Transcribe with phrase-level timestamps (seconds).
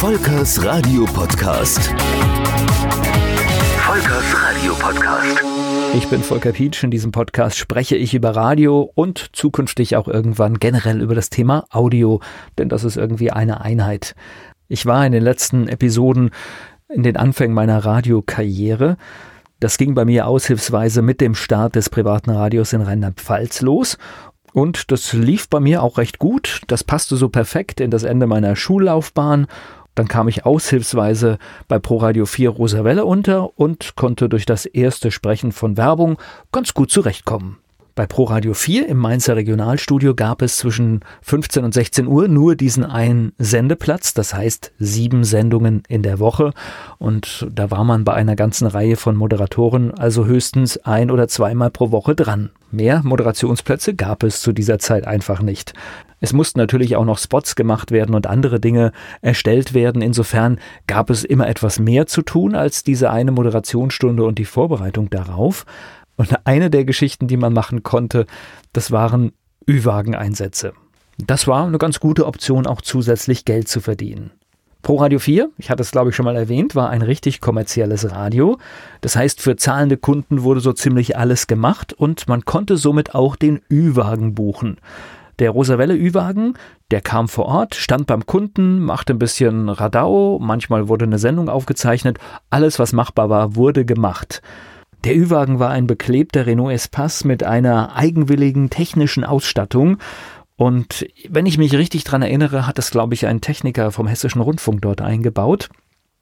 [0.00, 1.94] Volkers Radio Podcast.
[3.76, 5.42] Volkers Radio Podcast.
[5.94, 6.82] Ich bin Volker Pietsch.
[6.82, 11.66] In diesem Podcast spreche ich über Radio und zukünftig auch irgendwann generell über das Thema
[11.68, 12.20] Audio,
[12.56, 14.14] denn das ist irgendwie eine Einheit.
[14.68, 16.30] Ich war in den letzten Episoden
[16.88, 18.96] in den Anfängen meiner Radiokarriere.
[19.60, 23.98] Das ging bei mir aushilfsweise mit dem Start des privaten Radios in Rheinland-Pfalz los
[24.52, 26.62] und das lief bei mir auch recht gut.
[26.66, 29.46] Das passte so perfekt in das Ende meiner Schullaufbahn.
[30.00, 31.36] Dann kam ich aushilfsweise
[31.68, 36.16] bei ProRadio 4 Rosawelle unter und konnte durch das erste Sprechen von Werbung
[36.52, 37.58] ganz gut zurechtkommen.
[38.00, 42.82] Bei ProRadio 4 im Mainzer Regionalstudio gab es zwischen 15 und 16 Uhr nur diesen
[42.82, 46.54] einen Sendeplatz, das heißt sieben Sendungen in der Woche.
[46.96, 51.70] Und da war man bei einer ganzen Reihe von Moderatoren also höchstens ein oder zweimal
[51.70, 52.48] pro Woche dran.
[52.70, 55.74] Mehr Moderationsplätze gab es zu dieser Zeit einfach nicht.
[56.20, 58.92] Es mussten natürlich auch noch Spots gemacht werden und andere Dinge
[59.22, 60.02] erstellt werden.
[60.02, 65.08] Insofern gab es immer etwas mehr zu tun als diese eine Moderationsstunde und die Vorbereitung
[65.08, 65.64] darauf.
[66.20, 68.26] Und eine der Geschichten, die man machen konnte,
[68.74, 69.32] das waren
[69.66, 70.74] Ü-Wagen-Einsätze.
[71.16, 74.30] Das war eine ganz gute Option, auch zusätzlich Geld zu verdienen.
[74.82, 78.10] Pro Radio 4, ich hatte es glaube ich schon mal erwähnt, war ein richtig kommerzielles
[78.10, 78.58] Radio.
[79.00, 83.34] Das heißt, für zahlende Kunden wurde so ziemlich alles gemacht und man konnte somit auch
[83.34, 84.76] den Ü-Wagen buchen.
[85.38, 86.52] Der Rosawelle Ü-Wagen,
[86.90, 91.48] der kam vor Ort, stand beim Kunden, machte ein bisschen Radau, manchmal wurde eine Sendung
[91.48, 92.18] aufgezeichnet,
[92.50, 94.42] alles was machbar war, wurde gemacht.
[95.04, 99.96] Der Ü-Wagen war ein beklebter Renault Espace mit einer eigenwilligen technischen Ausstattung.
[100.56, 104.42] Und wenn ich mich richtig dran erinnere, hat es, glaube ich, ein Techniker vom Hessischen
[104.42, 105.70] Rundfunk dort eingebaut.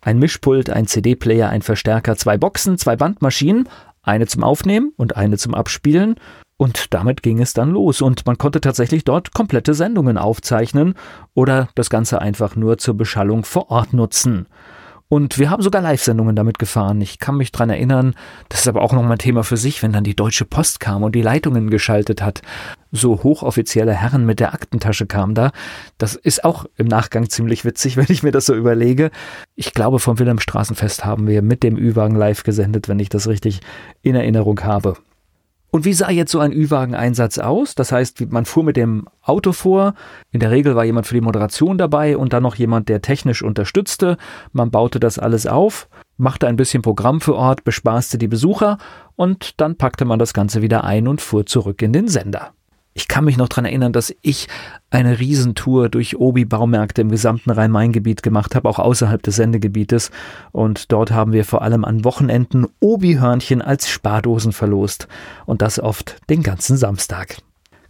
[0.00, 3.68] Ein Mischpult, ein CD-Player, ein Verstärker, zwei Boxen, zwei Bandmaschinen,
[4.02, 6.14] eine zum Aufnehmen und eine zum Abspielen.
[6.56, 10.94] Und damit ging es dann los und man konnte tatsächlich dort komplette Sendungen aufzeichnen
[11.34, 14.46] oder das Ganze einfach nur zur Beschallung vor Ort nutzen.
[15.10, 17.00] Und wir haben sogar Live-Sendungen damit gefahren.
[17.00, 18.14] Ich kann mich dran erinnern,
[18.48, 21.02] das ist aber auch nochmal ein Thema für sich, wenn dann die Deutsche Post kam
[21.02, 22.42] und die Leitungen geschaltet hat.
[22.92, 25.50] So hochoffizielle Herren mit der Aktentasche kamen da.
[25.98, 29.10] Das ist auch im Nachgang ziemlich witzig, wenn ich mir das so überlege.
[29.56, 33.62] Ich glaube, vom Wilhelmstraßenfest haben wir mit dem Ü-Wagen live gesendet, wenn ich das richtig
[34.02, 34.94] in Erinnerung habe.
[35.70, 37.74] Und wie sah jetzt so ein Ü-Wagen-Einsatz aus?
[37.74, 39.94] Das heißt, man fuhr mit dem Auto vor.
[40.32, 43.42] In der Regel war jemand für die Moderation dabei und dann noch jemand, der technisch
[43.42, 44.16] unterstützte.
[44.52, 48.78] Man baute das alles auf, machte ein bisschen Programm für Ort, bespaßte die Besucher
[49.14, 52.52] und dann packte man das Ganze wieder ein und fuhr zurück in den Sender.
[52.92, 54.48] Ich kann mich noch dran erinnern, dass ich
[54.90, 60.10] eine Riesentour durch Obi-Baumärkte im gesamten Rhein-Main-Gebiet gemacht habe, auch außerhalb des Sendegebietes.
[60.50, 65.06] Und dort haben wir vor allem an Wochenenden Obi-Hörnchen als Spardosen verlost.
[65.46, 67.36] Und das oft den ganzen Samstag.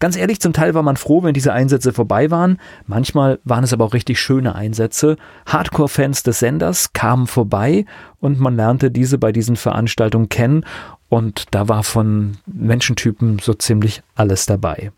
[0.00, 2.58] Ganz ehrlich, zum Teil war man froh, wenn diese Einsätze vorbei waren.
[2.86, 5.16] Manchmal waren es aber auch richtig schöne Einsätze.
[5.46, 7.84] Hardcore-Fans des Senders kamen vorbei
[8.20, 10.64] und man lernte diese bei diesen Veranstaltungen kennen
[11.08, 14.92] und da war von Menschentypen so ziemlich alles dabei.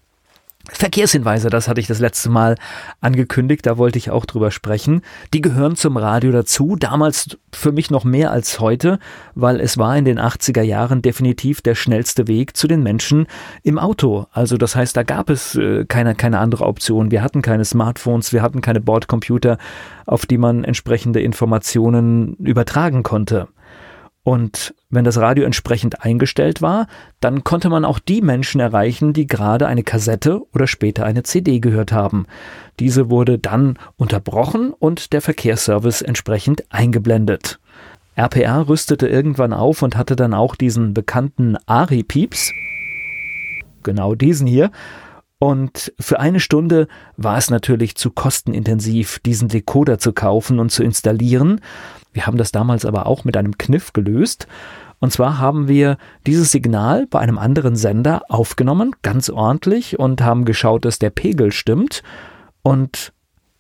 [0.73, 2.55] Verkehrshinweise, das hatte ich das letzte Mal
[3.01, 5.01] angekündigt, da wollte ich auch drüber sprechen.
[5.33, 8.99] Die gehören zum Radio dazu, damals für mich noch mehr als heute,
[9.35, 13.27] weil es war in den 80er Jahren definitiv der schnellste Weg zu den Menschen
[13.63, 14.27] im Auto.
[14.33, 17.11] Also das heißt, da gab es äh, keine, keine andere Option.
[17.11, 19.59] Wir hatten keine Smartphones, wir hatten keine Bordcomputer,
[20.07, 23.49] auf die man entsprechende Informationen übertragen konnte.
[24.31, 26.87] Und wenn das Radio entsprechend eingestellt war,
[27.19, 31.59] dann konnte man auch die Menschen erreichen, die gerade eine Kassette oder später eine CD
[31.59, 32.27] gehört haben.
[32.79, 37.59] Diese wurde dann unterbrochen und der Verkehrsservice entsprechend eingeblendet.
[38.15, 42.53] RPR rüstete irgendwann auf und hatte dann auch diesen bekannten Ari-Pieps,
[43.83, 44.71] genau diesen hier,
[45.41, 46.87] und für eine Stunde
[47.17, 51.63] war es natürlich zu kostenintensiv, diesen Decoder zu kaufen und zu installieren.
[52.13, 54.47] Wir haben das damals aber auch mit einem Kniff gelöst.
[54.99, 60.45] Und zwar haben wir dieses Signal bei einem anderen Sender aufgenommen, ganz ordentlich, und haben
[60.45, 62.03] geschaut, dass der Pegel stimmt.
[62.63, 63.13] Und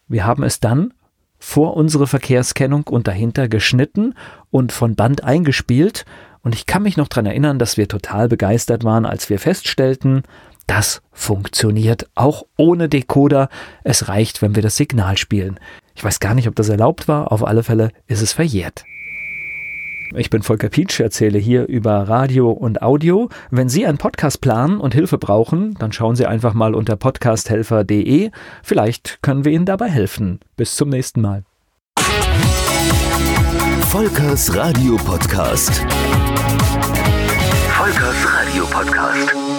[0.06, 0.92] wir haben es dann
[1.38, 4.14] vor unsere Verkehrskennung und dahinter geschnitten
[4.50, 6.04] und von Band eingespielt.
[6.42, 10.22] Und ich kann mich noch dran erinnern, dass wir total begeistert waren, als wir feststellten,
[10.70, 13.48] das funktioniert auch ohne Decoder.
[13.82, 15.58] Es reicht, wenn wir das Signal spielen.
[15.96, 17.32] Ich weiß gar nicht, ob das erlaubt war.
[17.32, 18.84] Auf alle Fälle ist es verjährt.
[20.14, 23.28] Ich bin Volker Pietsch, erzähle hier über Radio und Audio.
[23.50, 28.30] Wenn Sie einen Podcast planen und Hilfe brauchen, dann schauen Sie einfach mal unter podcasthelfer.de.
[28.62, 30.38] Vielleicht können wir Ihnen dabei helfen.
[30.56, 31.42] Bis zum nächsten Mal.
[33.88, 35.84] Volkers Radio Podcast.
[37.76, 39.49] Volkers Radio Podcast.